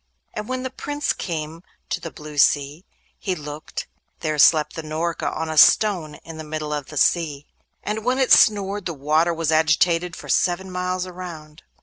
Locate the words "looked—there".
3.35-4.39